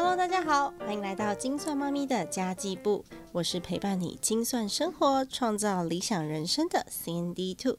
[0.00, 7.78] Hello，大家好，欢迎来到精算妈咪的家计部，我是陪伴你精算生活、创造理想人生的 CND Two。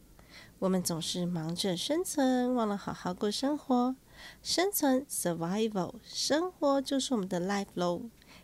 [0.60, 3.96] 我们总是忙着生存，忘了好好过生活。
[4.44, 8.02] 生存 （survival），生活就是我们的 life 喽。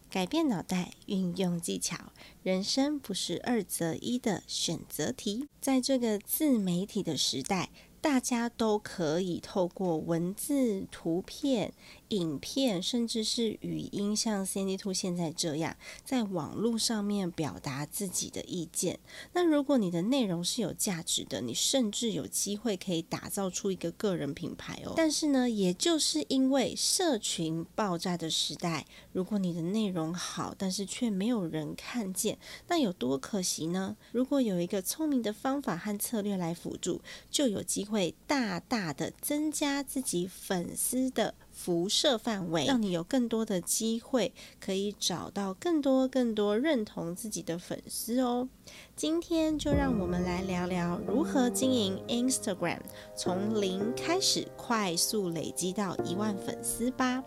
[0.09, 1.97] 改变脑袋，运用技巧，
[2.43, 5.49] 人生不是二择一的选择题。
[5.59, 7.69] 在这个自媒体的时代。
[8.05, 11.73] 大家都可以透过文字、图片、
[12.09, 18.99] 影片，甚至是语音，像 CND Two 现在这样，在网络上面表达自己的意见。
[19.33, 24.93] 那如果你的内容是有价值的，你甚至有机会可以打造出一个个人品牌哦。
[24.95, 32.37] 但是呢，也就是因为社群爆炸的时代，如果你的内容好，但是却没有人看见，
[32.67, 33.97] 那有多可惜呢？
[34.11, 37.01] 如果有一个聪明的方法和策略来辅助，
[37.31, 37.94] 就有机会。
[37.95, 48.49] 会大大的增加自己粉丝的辐射范围，让你有更多的机会可以找到更多更多认同自己的粉丝哦。
[48.97, 52.81] 今天就让我们来聊聊如何经营 Instagram，
[53.15, 57.23] 从零开始快速累积到一万粉丝吧。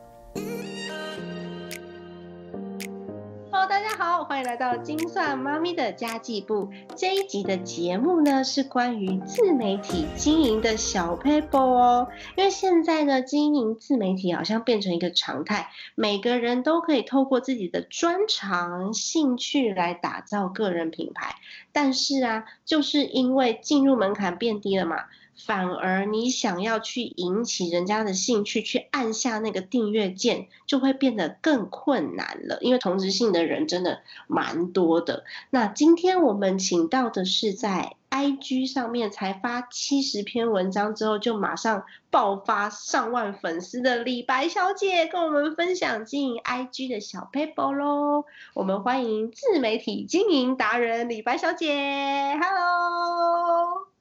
[3.66, 6.70] 大家好，欢迎来到精算妈咪的家计部。
[6.96, 12.08] 这一集的节目呢，是关于自媒体经营的小 paper 哦。
[12.36, 21.34] 因为现在呢，经营自媒体好像变成一个常态，每个人都可以透过自己的专长、兴趣来打造个人品牌。
[21.72, 25.04] 但是啊，就是因为进入门槛变低了嘛。
[25.38, 32.58] 反而你想要去引起人家的兴趣，去按下那个订阅键，就会变得更困难了。
[32.60, 35.24] 因为同质性的人真的蛮多的。
[35.50, 48.24] 那今天我们请到的是在 IG 上面才发七十篇文章之后就马上爆发上万粉丝的李白小姐，跟我们分享经营 IG 的小 paper 喽。
[48.54, 53.97] 我们欢迎自媒体经营达人李白小姐，Hello。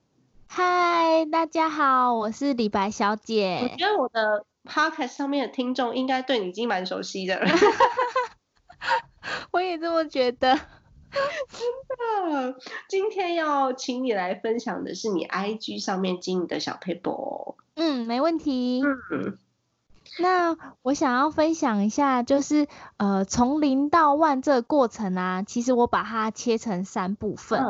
[0.49, 3.59] 嗨，大家好，我是李白小姐。
[3.61, 7.45] 我觉得我的 podcast 上面的听众应该对你已经蛮熟悉的了。
[9.51, 10.59] 我也这么觉得。
[11.11, 12.55] 真的，
[12.89, 17.55] 今天要请你来分享的是你 IG 上面经营的小 paper。
[17.75, 18.81] 嗯，没问题。
[19.11, 19.37] 嗯。
[20.19, 22.67] 那我想要分享一下，就是
[22.97, 27.61] 呃，从零到万这个过程啊，其实我把它切成三部分，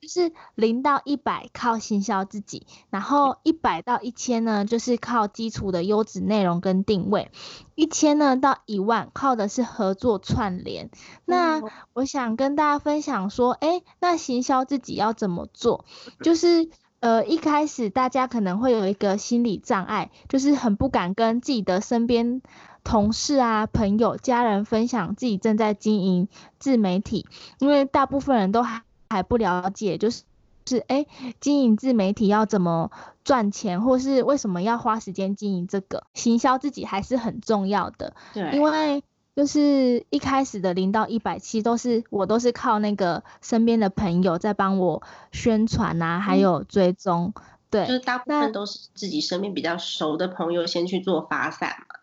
[0.00, 7.32] 就是零到一百靠行销自己，然后一百到一千呢，就是靠基础的优质内容跟定位，
[7.74, 10.90] 一千呢到一万靠的是合作串联。
[11.24, 11.60] 那
[11.94, 15.84] 我想跟大家分享说，哎，那行销自己要怎么做？
[16.22, 16.70] 就是。
[17.00, 22.42] 呃，一开始大家可能会有一个心理障碍，就是很不敢跟自己的身边
[22.82, 26.28] 同事啊、朋友、家人分享自己正在经营
[26.58, 27.26] 自媒体，
[27.60, 30.24] 因为大部分人都还还不了解，就是
[30.66, 31.06] 是哎，
[31.40, 32.90] 经营自媒体要怎么
[33.22, 39.02] 赚钱，或是为什么要花时间经营这个行销自己还是很重要的，对，因为。
[39.38, 45.00] 就是一开始的零到一百七都是我都是靠那个身边的朋友在帮我
[45.30, 47.32] 宣传啊，还有追踪，
[47.70, 52.00] 对，就是大部分都是自己身边比较熟的朋友先去做发散嘛。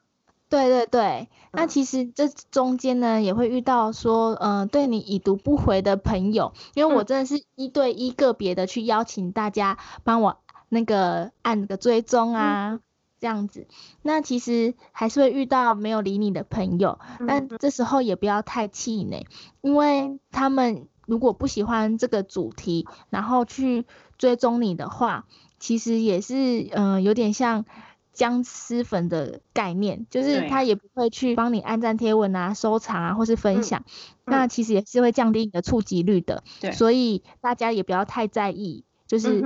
[0.48, 10.38] 对对对，那其实这中间呢也会遇到说，嗯，对你已读不回的朋友，因为我真的是一对一个别的去邀请大家帮我
[10.70, 12.80] 那个按个追踪啊。
[13.26, 13.66] 这样子，
[14.04, 19.26] 那其实还是会遇到没有理你的朋友，但这时候也不要太气馁，
[19.62, 23.88] 因为他们如果不喜欢这个主题，然后去
[24.20, 25.26] 追踪你的话，
[25.58, 27.66] 其实也是嗯有点像
[28.14, 33.84] 僵尸粉的概念，就是他也不会去帮你按赞贴文啊、收藏啊或是分享，
[34.24, 36.44] 那其实也是会降低你的触及率的，
[36.74, 39.42] 所以大家也不要太在意，就是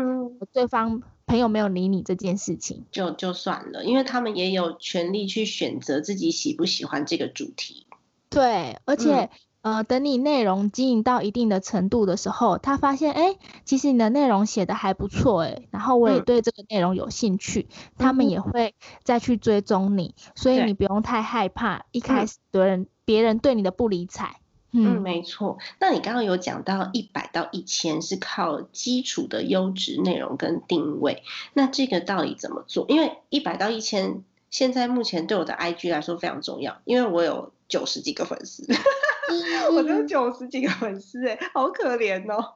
[0.52, 1.02] 对方。
[1.30, 7.86] 朋友没有理你这件事情，就就算了，因为他们也有权利去选择自己喜不喜欢这个主题。
[8.31, 9.30] 对，而且
[9.62, 17.68] 呃，等你内容经营到一定的程度的时候，他发现哎，其实你的内容写的还不错哎，然后我也对这个内容有兴趣，
[18.00, 18.74] 他们也会
[19.04, 24.38] 再去追踪你，所以你不用太害怕一开始别人别人对你的不理睬。
[24.71, 25.57] 嗯，没错。
[25.80, 31.24] 那你刚刚有讲到一百到一千是靠基础的优质内容跟定位，
[31.54, 32.86] 那这个到底怎么做？
[32.88, 38.63] 因为一百到一千，现在目前对我的 IG 来说非常重要，因为我有九十几个粉丝，
[39.74, 42.54] 我有九十几个粉丝，哎，好可怜哦。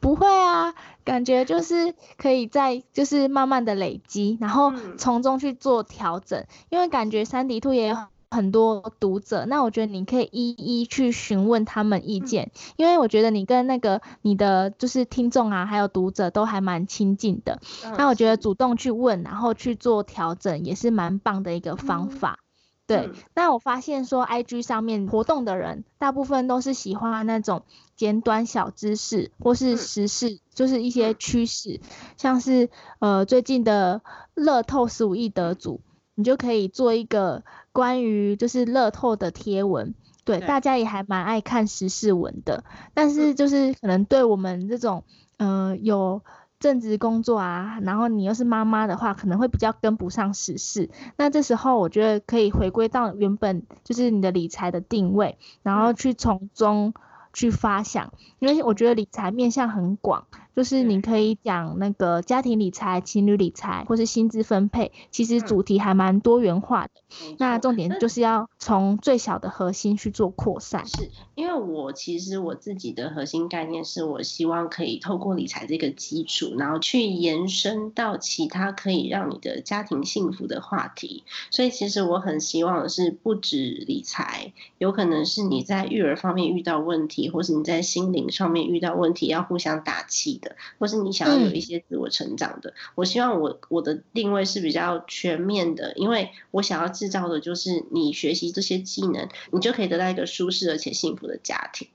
[0.00, 0.74] 不会啊，
[1.04, 7.94] 感觉就是可以在就是慢慢的累积，然后从中去做调整，因为感觉三 D 兔也。
[8.34, 17.60] 很多读者，那我觉得你可以一一去询问他们意见，因为我觉得你跟那个你的就是听众啊，还有读者都还蛮亲近的。
[17.96, 22.40] 那我觉得主动去问，然后去做调整，也是蛮棒的一个方法。
[22.86, 27.62] 对，那我发现说，IG 上面活动的人，大部分都是喜欢那种
[27.96, 31.80] 简短小知识或是时事，就是一些趋势，
[32.18, 34.02] 像是呃最近的
[34.34, 35.80] 乐透十五亿得主，
[36.14, 39.94] 你就可以做一个关于就是乐透的贴文。
[40.24, 42.64] 对，大家也还蛮爱看时事文的，
[42.94, 45.04] 但是就是可能对我们这种
[45.36, 46.22] 呃有。
[46.60, 50.88] 正职工作啊，然后你又是妈妈的话，可能会比较跟不上时事。
[51.18, 56.94] 那这时候我觉得可以回归到原本就是你的理财的定位，然后去从中
[57.34, 60.26] 去发想，因为我觉得理财面向很广。
[60.54, 66.90] 就是你可以讲那个家庭理财、情侣理财，或是薪资分配，其实主题还蛮多元化的。
[67.38, 70.86] 那重点就是要从最小的核心去做扩散。
[70.86, 81.24] 是因为我其实我自己的核心概念是我希望可以透过理财这个基础，然后去延伸到其他可以让你的家庭幸福的话题。
[81.50, 90.56] 所以其实我很希望的是不止理财，有可能是你在育儿方面遇到问题，或是你在心灵上面遇到问题，要互相打气的。
[90.78, 101.88] 或是你想要有一些自我成长的，我希望我我的定位是比较全面的，因为我想要制造的就是你学习这些技能，你就可以得到一个舒适而且幸福的家庭。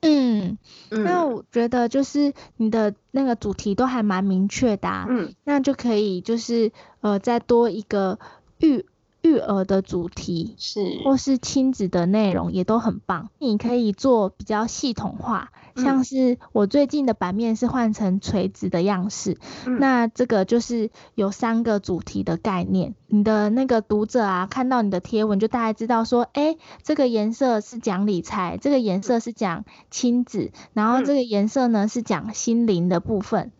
[0.00, 0.58] 嗯，
[0.90, 6.72] 那我觉得就是你的那个主题都还蛮明确的，啊嗯，那就可以就是
[7.02, 8.18] 呃再多一个
[8.58, 8.84] 育
[9.20, 15.52] 育儿的主题是，或是亲子的内容也都很棒，你可以做比较系统化。
[15.76, 19.38] 像是我最近的版面是换成垂直的样式，
[19.78, 22.94] 那这个就是有三个主题的概念。
[23.06, 33.52] 你的那个读者啊，看到你的贴文就大概知道说，哎，这个颜色是讲理财，这个颜色是讲亲子，然后这个颜色呢是讲心灵的部分。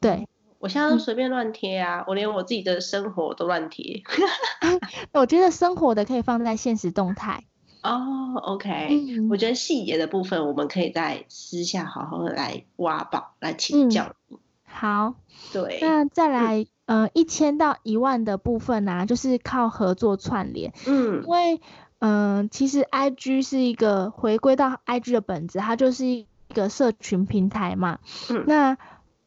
[0.00, 0.26] 对，
[0.58, 4.02] 我现在都随便乱贴啊，我连我自己的生活都乱贴。
[5.14, 7.44] 我觉得生活的可以放在现实动态。
[7.82, 14.38] 哦，OK，我觉得细节的部分我们可以在私下好好的来挖宝，来请教你。
[14.64, 15.14] 好，
[15.52, 20.72] 对，那再来，呃，一千到一万的部分呢，就是靠合作串联。
[20.86, 21.60] 嗯，因为，
[22.00, 28.00] 嗯，其实 IG 是一个回归到 IG 的本质，它就是一个社群平台嘛。
[28.28, 28.76] 嗯，那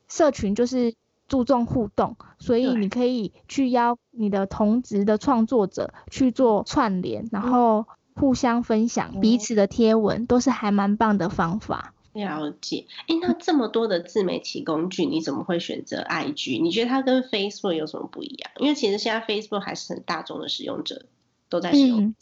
[0.08, 0.94] 社群就是
[1.28, 7.86] 注重互动，所以你可以去邀你的同职的创作者去做串联，然后。
[8.20, 11.94] 互相分享彼此的贴文，都是还蛮棒的方法。
[12.12, 16.62] 了解，哎，那这么多的自媒体工具，你怎么会选择 IG？
[16.62, 18.52] 你觉得它跟 Facebook 有什么不一样？
[18.58, 21.06] 因为其实现在 Facebook 还是很大众的使用者
[21.48, 22.14] 都在使用。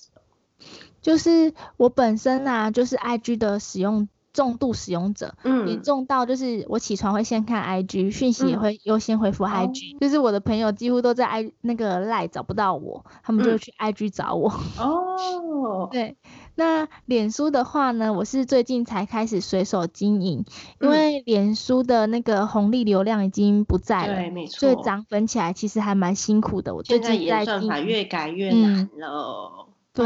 [1.01, 4.07] 就是我本身啊，就是 IG 的使用。
[4.37, 14.53] 重度使用者，嗯，严重到就是我起床会先看 IG 讯息，也会优先回复 IG，就是我的朋友几乎都在 I 那个赖找不到我，他们就去 IG 找我。
[14.77, 16.17] 哦， 对，
[16.53, 20.45] 那脸书的话呢，我是最近才开始随手经营，
[20.79, 26.75] 因为脸书的那个红利流量已经不在了，对，没错，所以涨粉起来其实还蛮辛苦的。
[26.75, 30.05] 我最近在算法越改越难了，对。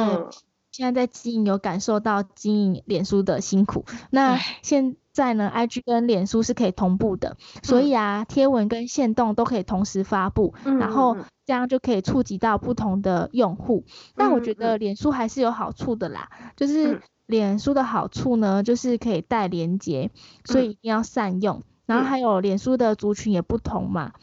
[0.71, 13.83] 现在在经营有感受到经营脸书的辛苦，那现在呢，IG 跟脸书是可以同步的，所以啊，贴文跟线动都可以同时发布，然后这样就可以触及到不同的用户。
[14.15, 20.09] 但我觉得脸书还是有好处的啦，就是脸书的好处呢，就是可以带连接，
[20.45, 21.63] 所以一定要善用。
[21.85, 24.13] 然后还有脸书的族群也不同嘛，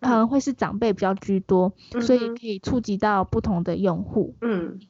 [0.00, 4.34] 可能会是长辈比较居多，所以可以触及到不同的用户。
[4.40, 4.80] 嗯。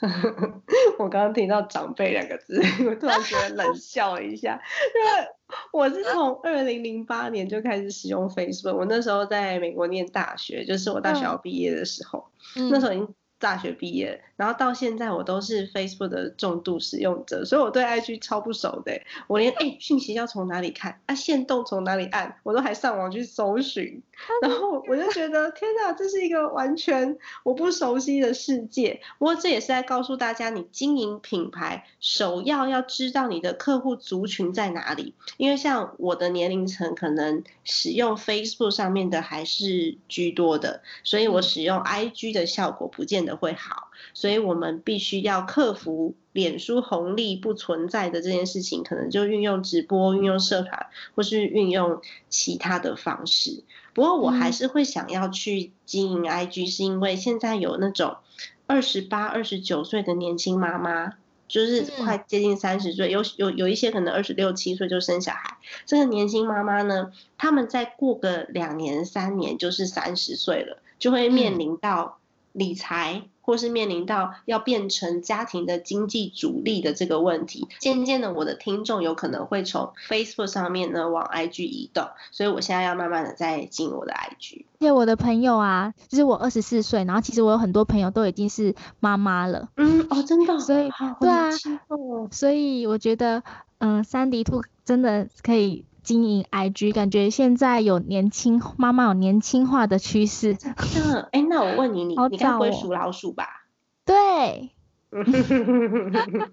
[0.98, 4.60] 我刚刚听到“长辈”两个字， 我突然觉得冷笑了一下，
[4.94, 5.28] 因为
[5.72, 12.24] 我是从二零零八年就开始使用 Facebook，我那时候在美国念大学，就是我大学要毕业的时候，
[12.70, 13.14] 那时候已经。
[13.42, 19.02] 大学毕业，然后到现在我都是 Facebook 的重度使用者，所以我对 IG 超不熟的。
[19.26, 24.00] 我连哎讯息要从哪里看，啊线动从哪里按，我都还上网去搜寻。
[24.40, 29.00] 然后我就觉得天哪，这是一个完全我不熟悉的世界。
[29.18, 35.14] 不过这也是在告诉大家，你经营品牌首要要知道你的客户族群在哪里。
[35.36, 43.31] 因为像我的年龄层，可能使用 Facebook 上面的还是居多的，所以我使用 IG 的效果不见得。
[43.36, 53.64] 会好，所以我们必须要克服脸书红利不存在的这件事情，可能就运用直播、运用社团，或是运用其他的方式。
[53.94, 58.16] 不过我还是会想要去经营 IG，是因为现在有那种
[58.66, 61.12] 二十八、二十九岁的年轻妈妈，
[61.46, 65.58] 就是快接近三十岁，有有有一些可能二十六七岁就生小孩。
[65.84, 72.18] 这个年轻妈妈呢，他们再过个两年、三年就是三十岁了，就会面临到
[72.52, 73.22] 理财。
[73.44, 84.64] 或是面临到要变成家庭的经济主力的这个问题，渐渐的，我的听众有可能会从 Facebook 上面呢往 IG 移动，所以我现在要慢慢的在进我的 IG。
[84.78, 89.68] 因为我的朋友啊，就是我二十四岁，然后其实我有很多朋友都已经是妈妈了。
[89.76, 91.50] 嗯，哦，真的，所以对啊，
[92.30, 93.42] 所以我觉得，
[93.78, 95.84] 嗯，三 D 兔真的可以。
[96.02, 100.56] 经营 IG，感觉现在有年轻妈妈有年轻化的趋势。
[100.96, 103.66] 嗯，哎，那我问你，你你该不会属老鼠吧？
[104.04, 104.70] 对。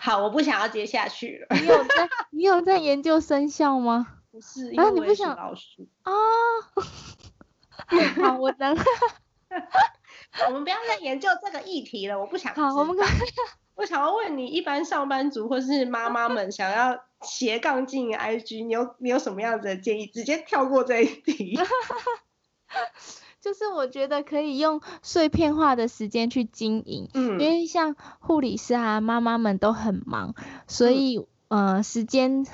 [0.00, 1.56] 好，我不想要接下去了。
[1.60, 4.06] 你有在你有在研究生肖吗？
[4.30, 6.12] 不是，因为你不想老鼠啊。
[8.22, 8.76] 好，我等。
[10.46, 12.54] 我们不要再研究这个议题了，我不想。
[12.54, 12.96] 好，我们。
[13.74, 20.06] 我想要问你，一般上班族或是妈妈们想要斜杠经营 IG，你有你有什么样子的建议？
[20.06, 21.58] 直接跳过这一题。
[23.40, 30.34] 就是我觉得可以用碎片化的时间去经营，嗯，因为像护理师啊，妈妈们都很忙，
[30.68, 32.46] 所以呃，时间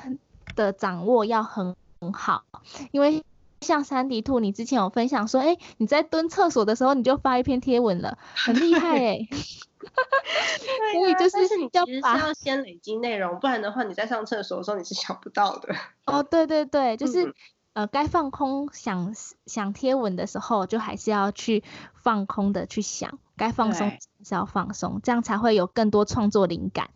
[0.54, 2.44] 的掌握要很很好。
[2.92, 3.25] 因为
[3.66, 9.28] 像三 D 兔，你之前有分享说，哎，你在蹲厕所的时候你就发一篇贴文了，很厉害 哎。
[10.92, 11.85] 所以就是，是你要
[12.32, 15.75] 先累积内容，不然的话，你在上厕所的时候你是想不到的。
[16.06, 17.35] 哦，对对对，就是
[17.75, 19.14] 呃，该放空想
[19.46, 21.62] 想贴文的时候，就还是要去
[21.94, 23.90] 放空的去想；该放松
[24.25, 26.88] 是要放松，这样才会有更多创作灵感。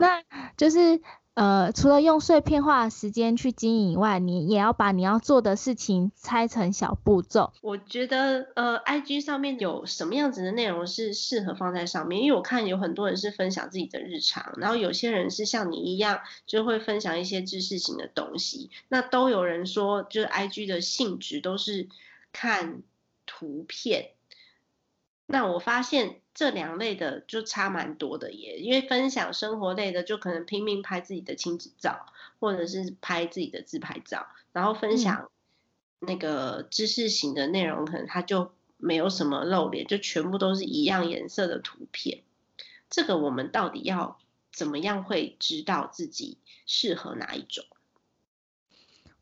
[0.00, 0.22] 那
[0.56, 1.00] 就是。
[1.34, 7.52] 呃，除了用碎片化时间去经营以外，你也要把你要做的事情拆成小步骤。
[7.60, 12.22] 我觉得，呃，IG 上面有什么样子的内容是适合放在上面？
[12.22, 18.70] 因为我看有很多人是分享自己的日常，然后有些人是像你一样，就会分享一些知识型的东西。
[18.86, 21.88] 那都有人说，就是 IG 的性质都是
[22.32, 22.82] 看
[23.26, 24.10] 图片。
[25.26, 26.20] 那我发现。
[26.34, 32.06] 这两类的就差蛮多的耶，因为分享生活类的就可能拼命拍自己的亲子照，
[32.40, 35.30] 或者是拍自己的自拍照，然后分享
[36.00, 42.22] 那个知识型的内容，可能它就没有什么露脸，就全部都是一样颜色的图片。
[42.90, 44.18] 这个我们到底要
[44.52, 47.64] 怎么样会知道自己适合哪一种？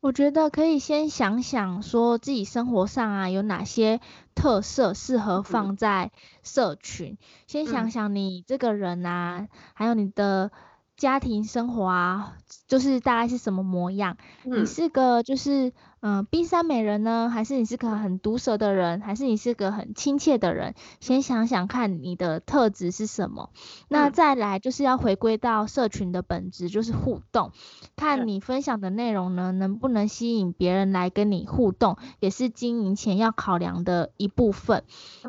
[0.02, 4.00] 我觉得可以先想想，说自己生活上啊有哪些
[4.34, 6.10] 特色适合放在
[6.42, 7.16] 社群。
[7.46, 10.50] 先想想你这个人啊，还有你的
[10.96, 14.16] 家庭生活啊，就是大概是什么模样。
[14.42, 15.72] 你是个就是。
[16.02, 17.30] 嗯，冰山美人呢？
[17.32, 19.00] 还是你是个很毒舌的人？
[19.02, 20.74] 还是你是个很亲切的人？
[20.98, 23.50] 先想想看你的特质是什么。
[23.88, 27.52] 那再来就是要回归到社群的本质，就是互动。
[27.94, 34.82] 看你分享的内容呢，能不能吸引别人来跟你互动，也是经营前要考量的一部分。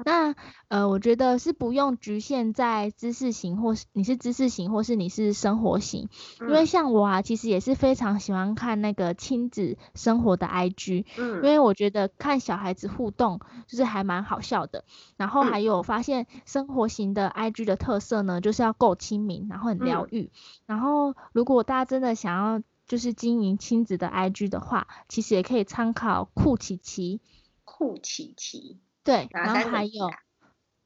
[0.03, 0.33] 那
[0.69, 6.09] 呃，我觉得是不用局限在知识型，或是你是知识型，或是你是生活型。
[6.41, 14.85] 因为像我啊，其实也是非常喜欢看那个亲子生活的 IG，嗯，因为我觉得看小孩子互动就是还蛮好笑的。
[15.17, 20.31] 然后还有发现生活型的 IG 的特色呢，就是要够亲民，然后很疗愈。
[20.65, 27.21] 然后如果大家真的想要就是经营亲子的 IG 的话，其实也可以参考酷奇奇。
[27.63, 30.09] 酷奇奇，对，然后还有。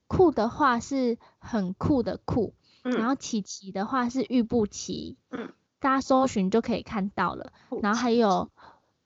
[0.09, 7.51] 酷的话是很酷的酷，然后琪琪的话是玉不琪，嗯，大家搜寻就可以看到了。
[7.81, 8.49] 然后还有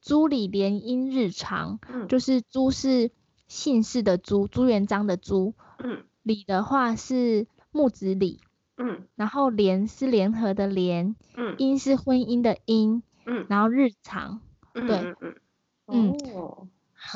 [0.01, 3.11] 朱里联姻日常，嗯，就是朱是
[3.47, 8.41] 姓氏的朱，朱元璋的朱，嗯，李的话是木子李，
[8.77, 14.41] 嗯，然后联是联合的联，嗯，姻是婚姻的姻，嗯，然后日常，
[14.73, 15.35] 对，嗯，
[15.87, 16.15] 嗯。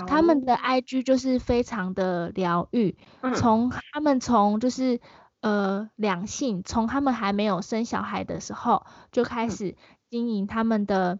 [0.07, 2.97] 他们的 IG 就是非常的疗愈，
[3.35, 4.99] 从他们从就是
[5.41, 9.77] 呃两性，从他们还没有生小孩的时候就开始
[10.09, 11.19] 经营他们的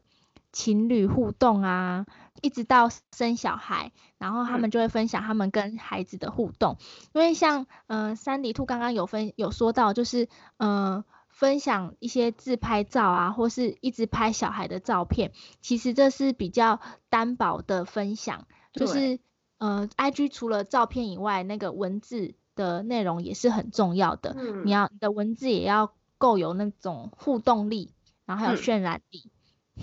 [0.55, 2.07] 情侣互动啊，
[2.41, 6.77] 一直到生小孩，然后他们就会分享他们跟孩子的互动，
[7.13, 11.05] 因为像嗯三迪兔刚刚有分有说到，就是呃。
[11.27, 18.47] 分享一些自拍照啊，或是一直拍小孩的照片，其实这是比较单薄的分享。
[18.71, 19.19] 就是
[19.57, 24.33] 呃，IG 除了照片以外，那个文字的内容也是很重要的。
[24.37, 27.91] 嗯，你要你的文字也要够有那种互动力，
[28.25, 29.29] 然后还有渲染力。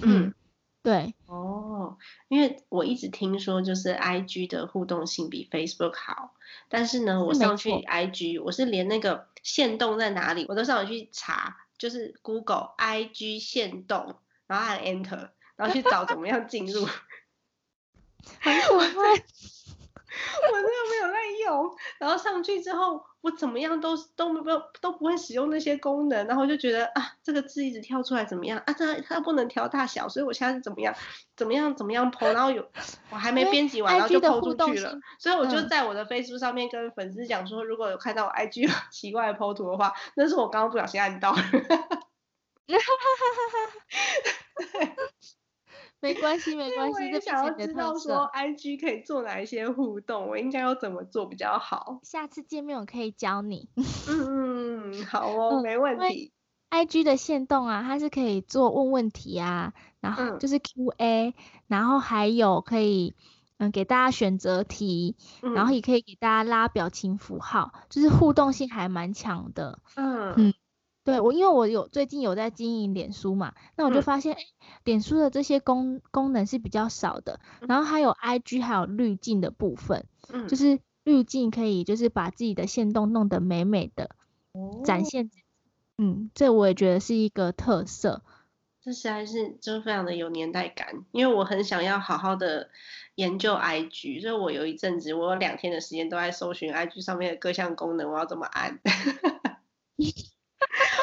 [0.00, 0.33] 嗯，
[0.83, 1.97] 对，哦，
[2.29, 6.35] 因为我一直听说就是 I G 的互动性比 Facebook 好，
[6.69, 14.17] 但是呢，我上去 I G，我是连那个线动在哪里，我都上去查，就是 Google I G 线动，
[14.49, 16.85] 然后按 Enter，然后去找怎么样进入，
[18.41, 19.25] 很可爱。
[20.50, 28.73] 我真的没有在用，然后上去之后，我怎么样都都没有都不会使用那些功能，然后就觉得啊，这个字一直跳出来怎么样啊？
[28.73, 30.95] 它它不能调大小，所以我现在是怎么样
[31.37, 32.69] 怎么样怎么样剖，然后有
[33.11, 41.35] 我还没编辑完，然后就剖出去了，所以我就在我的 Facebook 上面跟粉丝讲说，如果有看到我 IG 奇怪的剖图的话，那是我刚刚不小心按到。
[46.03, 47.15] 没关系，没关系。
[47.15, 52.01] 我想要知道说，IG 可以做哪一些互动，我应该要怎么做比较好？
[52.03, 53.69] 下次见面我可以教你。
[54.09, 56.33] 嗯嗯，好哦，没问题。
[56.71, 61.35] IG 的线动啊，它是可以做问问题啊，然后就是 QA，
[61.69, 63.15] 然后还有可以
[63.59, 69.79] 嗯给大家选择题，然后也可以给大家拉表情符号，就是互动性还蛮强的。
[69.95, 70.55] 嗯嗯。
[71.05, 74.43] 对我，因为我有最近有在经营脸书嘛，那我就发现，哎，
[74.85, 84.11] 脸书的这些功功能是比较少的，然后还有 IG 还有滤镜的部分，嗯，就是滤镜可以就是把自己的线动弄得美美的，
[84.85, 85.31] 展现，
[85.99, 88.23] 嗯，这我也觉得是一个特色，
[88.81, 92.71] 这实在是就非常的有年代感，因为我很想要好好的
[93.17, 98.79] 研究 IG，所以我有一阵子我有两天的时间都在搜寻 IG 上面的各项功能，我要怎么按。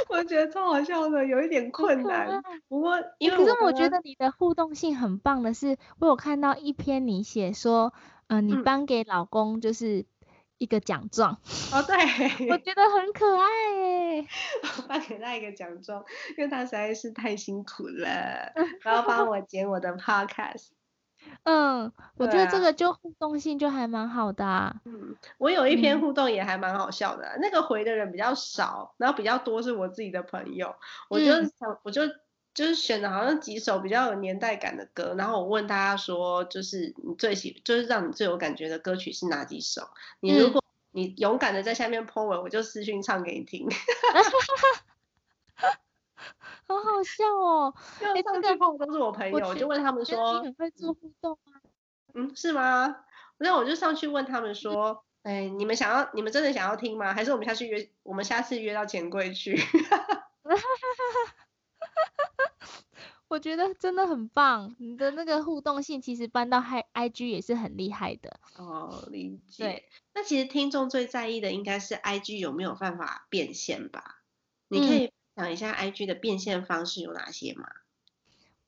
[0.10, 2.42] 我觉得超好笑的，有一点困难。
[2.68, 7.94] 不过，因为可是我觉得你的互动性很棒的是，我有看到一篇你写说，
[8.28, 10.06] 嗯，你颁给老公就是
[10.58, 11.40] 一个奖状。
[11.72, 11.96] 哦，对，
[12.50, 13.46] 我觉得很可爱
[13.78, 14.28] 诶。
[14.78, 16.04] 我颁给他一个奖状，
[16.38, 18.52] 因为他实在是太辛苦了，
[18.82, 20.70] 然后帮我剪我的 podcast。
[21.44, 24.76] 嗯，我觉得这个就互动性就还蛮好的。
[24.86, 30.76] 嗯，我有一篇互动也还蛮好笑的，那个回的人比较少，然后比较多是我自己的朋友。
[31.10, 32.02] 我就想，我就
[32.54, 39.90] 就是选的好像几首比较有年代感的歌，然后我问大家说，就是你最喜，就是让你最有感觉的歌曲是哪几首？
[40.20, 43.68] 你如果你勇敢的在下面 po 文，我就私讯唱给你听。
[46.76, 47.74] 好好笑哦！
[48.02, 51.60] 哎，这个朋友都是我朋友，我就问他们说：“你很会做互动吗？”
[52.14, 53.04] 嗯，是吗？
[53.38, 57.14] 那我就上去问他们说：“哎，你们想要，你们真的想要听吗？
[57.14, 59.58] 还是我们下次约，我们下次约到钱柜去？”
[63.28, 68.40] 我觉得真的很棒，你的那个互动性其实搬到 I I G 也是很厉害的。
[68.58, 69.64] 哦，理解。
[69.64, 74.22] 对，那其实听众最在意的应该是 I G 有没有办法变现吧？
[74.68, 75.14] 你可以。
[75.40, 77.70] 讲一下 IG 的变现方式有哪些吗？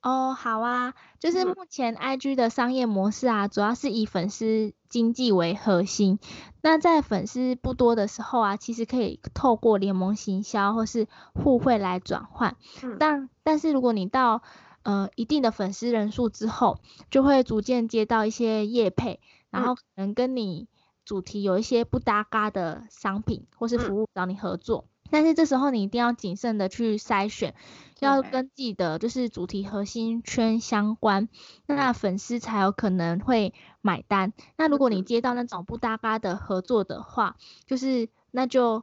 [0.00, 6.18] 哦，好啊，就是目前 IG 的商业模式啊，主要是以粉丝经济为核心。
[6.62, 12.56] 那在粉丝不多的时候啊，其实可以透过联盟行销或是互惠来转换。
[12.98, 14.42] 但但是如果你到
[14.82, 16.78] 呃一定的粉丝人数之后，
[17.10, 20.68] 就会逐渐接到一些业配，然后可能跟你
[21.04, 24.86] 主题有一些不搭嘎的商品或是服务找你合作。
[25.12, 27.54] 但是这时候你一定要谨慎的去筛选，
[28.00, 31.28] 要跟自己的就是主题核心圈相关，
[31.66, 34.32] 那粉丝才有可能会买单。
[34.56, 38.82] 那如果你接到那种不搭嘎的合作的话，就是那就。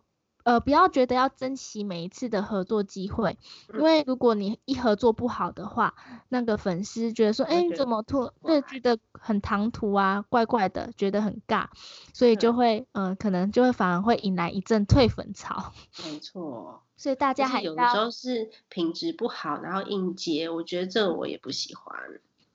[0.49, 3.37] 呃，不要觉得要珍惜每一次的合作机会，
[3.71, 5.93] 因为如果你一合作不好的话，
[6.27, 11.67] 那个粉丝觉得说，哎，你怎么突对觉得很唐突啊，怪怪的，觉得很尬，
[12.15, 15.71] 所以就会，嗯，可能就会反而会引来一阵退粉潮。
[16.03, 21.95] 没错，所以大家还有的时候是品质不好，然后硬接，我觉得这我也不喜欢。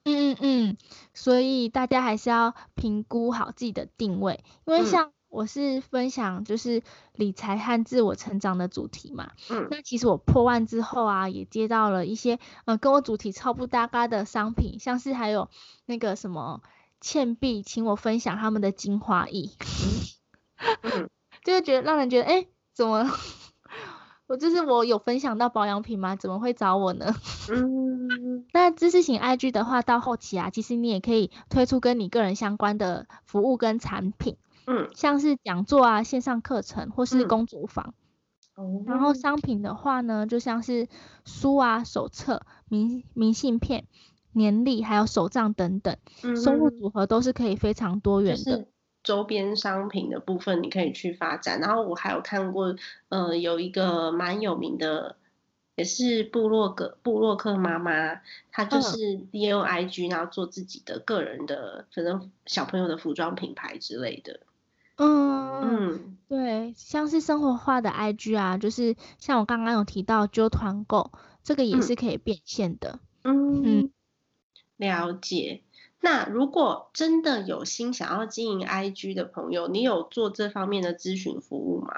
[0.03, 0.77] 嗯嗯嗯，
[1.15, 5.13] 所以大家还是要评估好自己的定位，因为像。
[5.35, 15.49] 我是分享就是理财和自我成长的主题嘛，嗯，那其实我破万之后啊，也接到了一些呃跟我主题超不搭嘎的商品，像是还有
[15.87, 16.63] 那个什么
[17.01, 19.51] 倩碧请我分享他们的精华液，
[21.43, 23.11] 就会觉得让人觉得哎，怎么
[24.29, 26.15] 我就是我有分享到保养品吗？
[26.15, 27.13] 怎么会找我呢？
[27.51, 34.37] 嗯，那知识型 IG 的话，到后期啊，其实你也可以推出跟你个人相关的服务跟产品。
[34.67, 37.95] 嗯，像是讲座啊、线上课程或是公主房，
[38.87, 40.89] 然后商品的话呢，就像是
[41.25, 43.87] 书啊、手册、明明信片、
[44.33, 45.97] 年历还有手账等等，
[46.37, 48.67] 收入组合都是可以非常多元的。
[49.03, 52.75] 周边商品的部分你可以去发展，然后我还有看过，
[53.11, 55.17] 呃，有一个蛮有名的
[55.77, 64.41] 也是布洛格布洛克妈妈，她就是利用 IG，然后做自己的个人的，可能小朋友的服装品牌之类的。
[64.97, 71.11] 嗯嗯，对，像是生活化的 IG 啊，就是像我刚刚有提到揪团购，
[71.43, 73.01] 这个也是可以变现的。
[73.23, 73.91] 嗯嗯，
[74.77, 75.63] 了解。
[76.01, 81.95] 那如果真的有心想要经营 IG 的朋友，你有做这方面的咨询服务吗？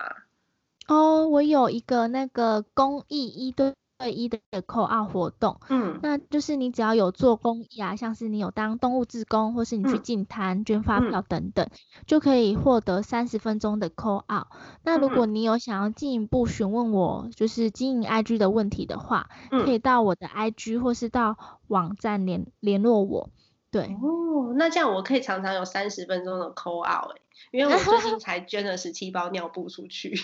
[0.87, 3.75] 哦，我有一个那个公益一对
[4.11, 11.67] 一的扣二活动，嗯，那就是你只要有做公益啊，像是你有当动物志工，或是你去进摊捐发票等等，
[12.07, 14.47] 就可以获得三十分钟的扣二。
[14.83, 21.37] 那如果你有想要进一步询问我，就是经营 IG 的问题的话，可以到我的 IG 或是到
[21.69, 23.31] 网站联联络我。
[23.71, 30.15] 对哦，那这样我可以常常有三十分钟的扣二哎，因为我最近才捐了十七包尿布出去。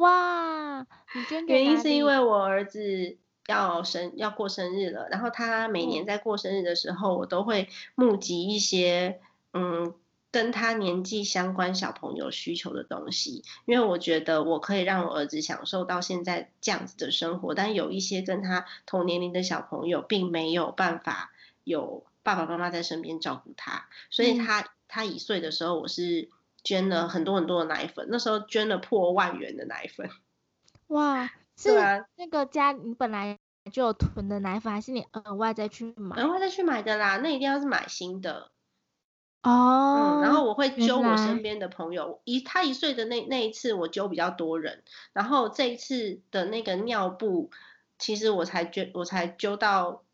[0.00, 0.86] 哇，
[1.46, 9.20] 原因是因为我儿子要生要过生日了，然后他每年在过生日的时候，我都会募集一些
[9.52, 9.94] 嗯
[10.30, 21.30] 跟他年纪相关小朋友需求的东西，因为我觉得我可以让我儿子享受到现在这样子的生活，但有一些跟他同年龄的小朋友并没有办法
[21.64, 26.30] 有爸爸妈妈在身边照顾他，所以他他一岁的时候，我是。
[26.64, 30.08] 捐了很多很多的奶粉，那时候捐了破万元的奶粉。
[30.88, 31.70] 哇，是
[32.16, 33.38] 那个家你本来
[33.72, 36.16] 就有囤的奶粉，还是你额外再去买？
[36.16, 38.50] 额外再去买的啦，那一定要是买新的。
[39.42, 40.20] 哦。
[40.20, 47.50] 嗯，然后我会揪我身边的朋友，一他一岁的那那一次我揪比较多人，然后这一次的那个尿布，
[47.98, 50.04] 其实我才捐我才揪到。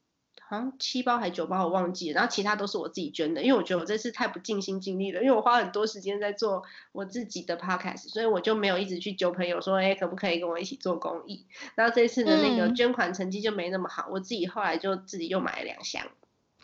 [0.48, 11.46] 好像七包还九包我忘记了，然后其他都是我自己捐的，因为我觉得我这次太不尽心尽力了，因为我花很多时间在做我自己的 podcast，所以我就没有一直去揪朋友说，哎，可不可以跟我一起做公益？
[11.74, 16.06] 然后这次的那个捐款成绩就没那么好，我自己后来就自己又买了两箱，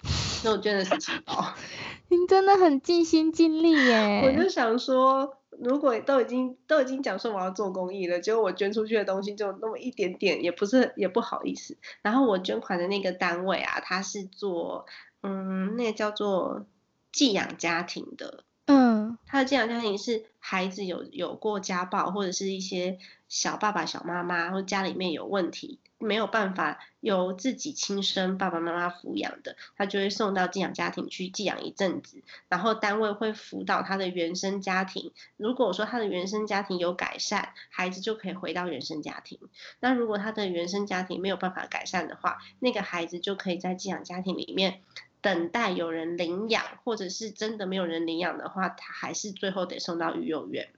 [0.03, 1.53] 所以我捐了十七包。
[2.09, 4.23] 您真的很尽心尽力耶！
[4.25, 5.42] 我就想说。
[5.65, 11.77] 如果都已经都已经讲说我要做公益了，结果我捐出去的东西就那么一点点，也不是也不好意思。
[12.03, 14.87] 然后我捐款的那个单位啊，他是做
[15.23, 16.67] 嗯，那个叫做
[17.13, 18.45] 寄养家庭的。
[18.67, 22.99] 嗯，他的寄养家庭是孩子有有过家暴，或者是一些
[23.29, 25.79] 小爸爸、小妈妈，或家里面有问题。
[26.03, 35.13] 没有办法由自己亲生爸爸妈妈抚养的，他就会送到寄养家庭去寄养一阵子，然后单位会辅导他的原生家庭。
[35.37, 39.39] 如果说他的原生家庭有改善，孩子就可以回到原生家庭。
[39.81, 44.81] 那如果他的原生家庭没有办法改善的话，那个孩子就可以在寄养家庭里面
[45.21, 50.71] 等待有人领养，或者是真的没有人领养的话，他还是最后得送到育幼院。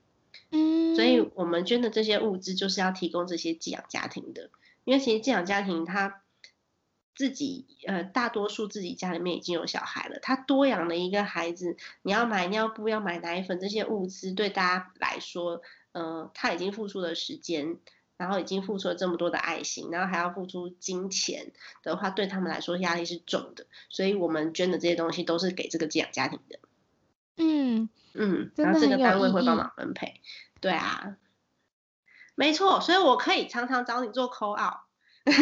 [0.51, 4.49] 嗯，所以我们捐的这些物资就是要提供这些寄养家庭的。
[4.85, 6.21] 因为其实寄养家庭他
[7.13, 17.77] 自己呃大多数自己家里面已经有小孩了，他多养了一个孩子，你要买尿布、要买奶粉这些物资，对大家来说，呃他已经付出了时间，
[18.17, 21.51] 然后已经付出了这么多的爱心，然后还要付出金钱
[21.83, 26.59] 的话，对他们来说压力是重的，所以我们捐的这些东西都是给这个寄养家庭的。
[27.37, 30.21] 嗯嗯，然后这个单位会帮忙分配，
[30.61, 31.17] 对啊。
[32.35, 34.81] 没错，所以我可以常常找你做 call out。
[35.23, 35.33] 对，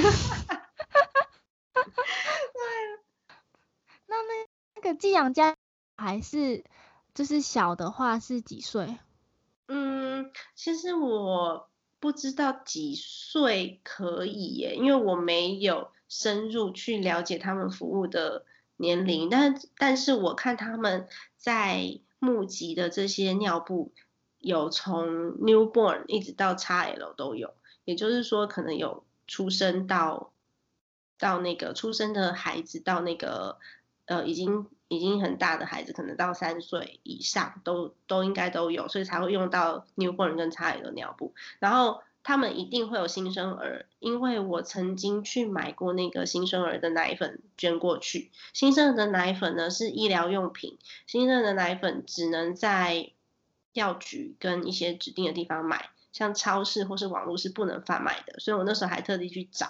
[4.05, 5.55] 那那那个寄养家
[5.97, 6.63] 还是
[7.13, 8.97] 就是小的话是几岁？
[9.67, 18.45] 嗯，其实我不知道几岁可以耶，因为我没有深入去了解他们服务的
[18.77, 23.93] 年龄，但但是我看他们在募集的这些尿布。
[24.43, 27.53] 有从 newborn 一直到 XL 都有，
[27.85, 30.33] 也就是说，可能有出生到
[31.17, 33.57] 到那个出生的孩子，到那个
[34.05, 41.33] 呃已经已经很大的孩子，可能到三岁以上都都应该都有，所以才会用到 newborn 跟 XL 尿布。
[41.59, 48.29] 然后他们一定会有新生儿，因为我曾经去买过那个新生儿的奶粉捐过去。
[48.51, 50.77] 新生儿的奶粉呢是医疗用品，
[51.07, 53.12] 新生儿的奶粉只能在
[53.73, 59.67] 药局跟一些指定的地方买，像超市或是网络是不能贩卖的，所以我那时候还特地去找。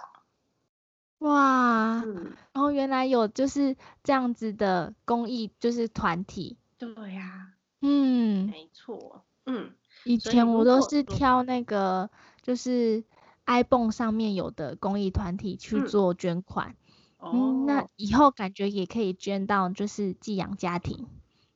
[1.19, 6.57] 哇，嗯，然后原来有就是这样子的公益，就是团体。
[6.77, 9.71] 对呀，嗯，没错，嗯，
[10.03, 12.09] 以前我都是挑那个
[12.41, 13.05] 就是
[13.45, 16.75] iPhone 上面有的公益团体去做捐款。
[17.19, 21.07] 哦，那以后感觉也可以捐到就是寄养家庭。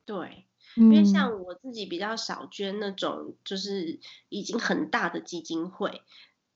[0.06, 0.46] 对。
[0.74, 6.02] 因为像我自己比较少捐那种，就是已经很大的基金会，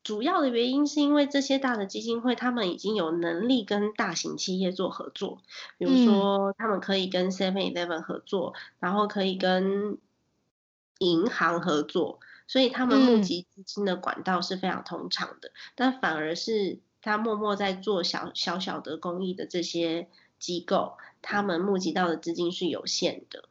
[0.05, 5.40] 主要的原因是因为这些大的基金会，他们已经有能力跟大型企业做合作，
[5.79, 9.98] 比如说他们可以跟 Seven Eleven 合作，然后可以跟
[10.98, 15.51] 银行合作，所以他们募集资金的管道是非常通畅的。
[15.75, 23.48] 但反而是他默默在做小小小的公益的这些机构，他们募集到的资金是有限的。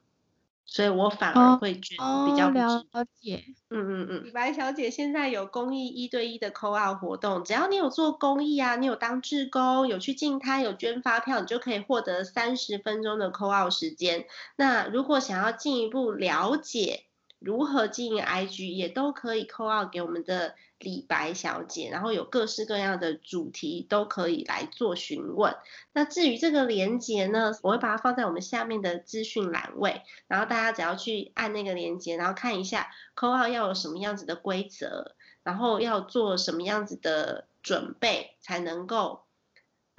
[0.71, 2.81] 所以我反而会觉得比较了
[3.19, 4.23] 解，嗯嗯嗯。
[4.23, 14.27] 李白小姐现在有公益一对一的扣二活动，只要你有做公益啊，你有当志工，有去进摊，有捐发票，你就可以获得三十分钟的扣二时间。
[14.55, 17.03] 那如果想要进一步了解
[17.39, 20.55] 如何经营 IG，也都可以扣二给我们的。
[20.81, 25.55] 李白小姐，然后有各式各样的主题都可以来做询问。
[25.93, 39.21] 那至于这个连接呢，我会把它放在我们下面的资讯栏位，然后大家只要去按那个连接，然后看一下扣号要有什么样子的规则，然后要做什么样子的准备才能够。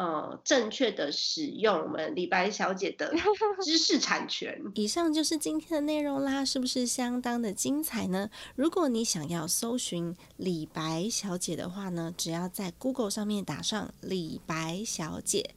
[0.02, 3.14] 呃，正确的使用我们李白小姐的
[3.62, 4.60] 知识产权。
[4.74, 8.28] 以上就是今天的内容啦，是不是相当的精彩呢？
[8.56, 15.54] 如果你想要搜寻李白小姐的话呢，只要在 Google 上面打上李白小姐，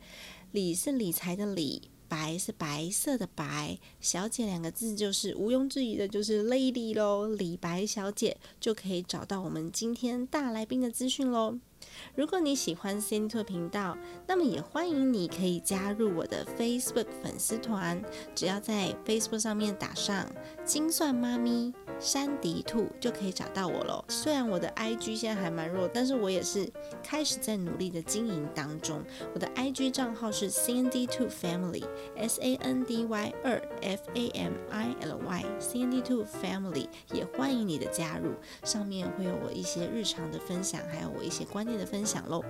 [0.52, 7.30] 李是理财的李，白是白色的白，小姐两个字就是毋庸置疑的，就是 Lady 喽。
[7.30, 11.58] 李白小姐就可以找到我们今天大来宾的资讯喽。
[12.16, 18.02] 如果你喜欢 Cindy 频道，那么也欢迎你可以加入我的 Facebook 粉丝团，
[18.34, 20.26] 只要在 Facebook 上面打上
[20.64, 24.04] “精算妈咪山迪兔”就可以找到我喽。
[24.08, 26.72] 虽然我的 IG 现在还蛮弱，但是我也是
[27.04, 29.04] 开始在努力的经营当中。
[29.34, 35.18] 我的 IG 账号是 Cindy Two Family，S A N D Y 二 F A M I L
[35.26, 41.86] Y，Cindy Two Family，也欢迎你的加入，上面会有我一些日常的分享，还有我一些观念的。
[41.86, 42.44] 分享喽！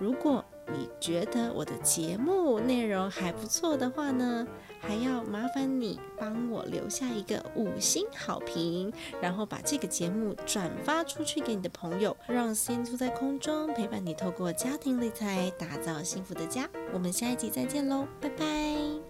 [0.00, 4.46] 如果你觉得我的节目内容还不错的话呢，
[4.80, 16.68] 还要麻烦你帮我留下一个五星好评，然后把这个节目转发出去给你的朋友，让先住在空中陪伴你，透过家庭理财打造幸福的家。
[16.92, 19.07] 我们下一集再见喽，拜拜！